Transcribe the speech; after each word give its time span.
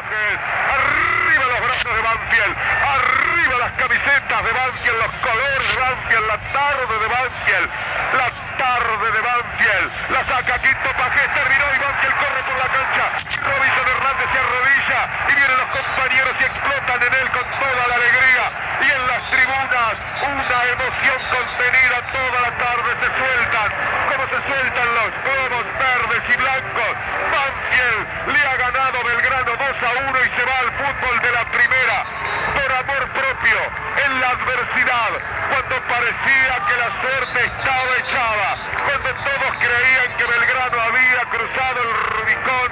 Arriba 0.00 1.44
los 1.44 1.60
brazos 1.60 1.92
de 1.94 2.00
Banfield. 2.00 2.56
Arriba 2.56 3.58
las 3.58 3.76
camisetas 3.76 4.44
de 4.44 4.52
Banfield, 4.52 4.96
los 4.96 5.12
colores 5.20 5.68
de 5.68 5.76
Banfield, 5.76 6.26
la 6.26 6.38
tarde 6.56 6.94
de 7.00 7.08
Banfield. 7.08 7.68
La 8.16 8.28
tarde 8.56 9.06
de 9.12 9.20
Banfield. 9.20 9.88
La 10.08 10.20
saca 10.24 10.56
Quinto 10.62 10.90
Pajés, 10.96 11.28
terminó 11.36 11.66
y 11.68 11.78
Banfield 11.84 12.16
corre 12.16 12.42
por 12.48 12.56
la 12.64 12.68
cancha. 12.72 13.04
Robinson 13.44 13.86
Hernández 13.92 14.28
se 14.32 14.38
arrodilla 14.40 15.00
y 15.28 15.32
vienen 15.36 15.58
los 15.60 15.68
compañeros 15.68 16.34
y 16.40 16.44
explotan 16.48 17.00
en 17.04 17.12
él 17.20 17.28
con 17.36 17.46
toda 17.60 17.82
la 17.84 17.94
alegría. 18.00 18.44
Y 18.80 18.88
en 18.88 19.02
las 19.04 19.22
tribunas 19.28 19.94
una 20.24 20.58
emoción 20.64 21.20
contenida 21.28 21.96
toda 22.08 22.38
la 22.40 22.52
tarde 22.56 22.88
se 23.04 23.08
sueltan. 23.20 23.68
Como 24.08 24.24
se 24.32 24.38
sueltan 24.48 24.88
los 24.96 25.10
globos 25.28 25.66
verdes 25.76 26.22
y 26.24 26.36
blancos. 26.40 26.92
Banfield 27.28 28.00
le 28.32 28.40
ha 28.48 28.56
ganado 28.56 28.96
Belgrano 29.04 29.52
2 29.60 29.69
a 29.82 29.92
1 29.92 30.18
y 30.20 30.28
se 30.36 30.44
va 30.44 30.58
al 30.60 30.72
fútbol 30.76 31.20
de 31.20 31.32
la 31.32 31.44
primera. 31.50 32.04
Por 32.52 32.70
amor 32.70 33.08
propio, 33.16 33.58
en 34.04 34.20
la 34.20 34.28
adversidad, 34.28 35.10
cuando 35.48 35.74
parecía 35.88 36.52
que 36.68 36.76
la 36.76 36.90
suerte 37.00 37.38
estaba 37.48 37.92
echada, 37.96 38.48
cuando 38.84 39.08
todos 39.24 39.52
creían 39.56 40.16
que 40.18 40.24
Belgrano 40.24 40.80
había 40.80 41.20
cruzado 41.32 41.78
el 41.80 41.92
Rubicón 42.12 42.70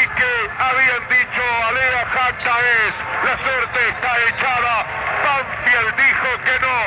y 0.00 0.04
que 0.16 0.32
habían 0.56 1.02
dicho 1.08 1.42
Alea 1.68 2.06
Jacta 2.08 2.54
es, 2.56 2.94
la 3.20 3.36
suerte 3.44 3.78
está 3.88 4.12
echada. 4.32 4.74
Banfield 5.28 5.92
dijo 5.96 6.28
que 6.40 6.56
no, 6.64 6.78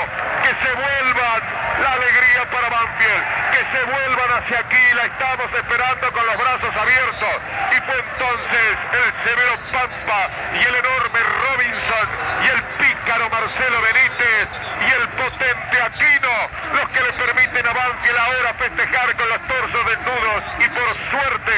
que 0.42 0.52
se 0.66 0.72
vuelvan 0.74 1.42
la 1.84 1.92
alegría 1.94 2.42
para 2.50 2.70
Banfield, 2.70 3.24
que 3.54 3.62
se 3.70 3.84
vuelvan 3.86 4.30
hacia 4.34 4.60
aquí, 4.60 4.84
la 4.96 5.06
estamos 5.06 5.54
esperando 5.54 6.12
con 6.12 6.26
los 6.26 6.38
brazos 6.38 6.76
abiertos. 6.76 7.36
Y 7.70 7.82
fue 7.86 8.09
entonces 8.20 8.76
el 8.92 9.30
severo 9.30 9.56
Pampa 9.72 10.30
y 10.54 10.60
el 10.60 10.76
enorme 10.76 11.20
Robinson 11.24 12.08
y 12.44 12.48
el 12.52 12.64
pícaro 12.76 13.30
Marcelo 13.30 13.82
Benítez 13.82 14.48
y 14.84 14.92
el 14.92 15.08
potente 15.10 15.82
Aquino 15.82 16.36
los 16.76 16.90
que 16.90 17.02
le 17.02 17.14
permiten 17.14 17.68
a 17.68 17.74
Banfield 17.74 18.18
ahora 18.18 18.54
festejar 18.56 19.16
con 19.16 19.30
los 19.30 19.42
torsos 19.48 19.86
desnudos 19.88 20.44
y 20.60 20.68
por 20.68 20.92
suerte 21.12 21.56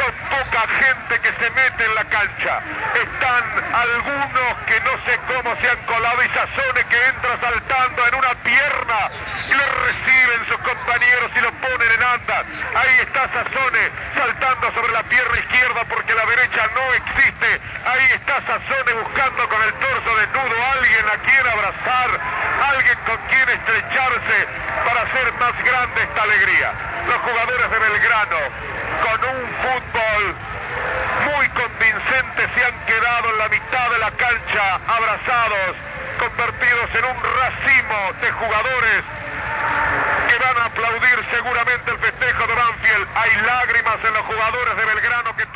con 0.00 0.12
poca 0.32 0.62
gente 0.80 1.20
que 1.20 1.32
se 1.44 1.50
mete 1.50 1.84
en 1.84 1.94
la 1.94 2.04
cancha. 2.04 2.60
Están 2.94 3.44
algunos 3.74 4.52
que 4.66 4.80
no 4.80 4.92
sé 5.04 5.20
cómo 5.28 5.56
se 5.60 5.70
han 5.70 5.80
colado 5.84 6.24
y 6.24 6.28
Sazone 6.28 6.84
que 6.88 7.06
entra 7.08 7.38
saltando 7.40 8.06
en 8.08 8.14
una 8.14 8.34
pierna 8.42 9.00
y 9.48 9.52
lo 9.52 9.66
reciben 9.84 10.46
sus 10.48 10.58
compañeros 10.58 11.30
y 11.36 11.40
lo 11.40 11.52
ponen 11.52 11.92
en 11.92 12.02
andas. 12.02 12.44
Ahí 12.74 12.96
está 13.00 13.28
Sazone 13.28 13.84
saltando 14.16 14.72
sobre 14.72 14.92
la 14.92 15.02
pierna 15.04 15.38
izquierda 15.38 15.84
porque 15.88 16.07
la 16.18 16.26
derecha 16.26 16.66
no 16.74 16.94
existe. 16.94 17.60
Ahí 17.86 18.06
está 18.10 18.42
Sazone 18.42 18.92
buscando 19.02 19.48
con 19.48 19.62
el 19.62 19.72
torso 19.74 20.10
desnudo 20.18 20.56
alguien 20.74 21.06
a 21.06 21.16
quien 21.22 21.46
abrazar, 21.46 22.10
alguien 22.74 22.98
con 23.06 23.16
quien 23.30 23.48
estrecharse 23.48 24.38
para 24.84 25.02
hacer 25.06 25.32
más 25.38 25.54
grande 25.62 26.02
esta 26.02 26.22
alegría. 26.22 26.72
Los 27.06 27.18
jugadores 27.22 27.70
de 27.70 27.78
Belgrano 27.78 28.40
con 29.06 29.18
un 29.30 29.40
fútbol 29.62 30.22
muy 31.30 31.48
convincente 31.54 32.50
se 32.54 32.64
han 32.66 32.76
quedado 32.86 33.30
en 33.30 33.38
la 33.38 33.48
mitad 33.48 33.90
de 33.90 33.98
la 33.98 34.10
cancha 34.10 34.74
abrazados, 34.90 35.70
convertidos 36.18 36.88
en 36.98 37.04
un 37.14 37.18
racimo 37.22 37.98
de 38.20 38.30
jugadores 38.32 39.02
que 40.28 40.36
van 40.38 40.56
a 40.58 40.64
aplaudir 40.66 41.18
seguramente 41.30 41.90
el 41.90 41.98
festejo 41.98 42.46
de 42.46 42.54
Banfield. 42.54 43.06
Hay 43.14 43.30
lágrimas 43.46 43.96
en 44.02 44.14
los 44.14 44.24
jugadores 44.26 44.76
de 44.76 44.84
Belgrano 44.84 45.36
que 45.36 45.46